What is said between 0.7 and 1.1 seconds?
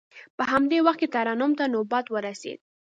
وخت کې